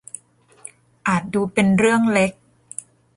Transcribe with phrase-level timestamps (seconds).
[1.07, 2.31] อาจดูเป็นเรื่องเล็ก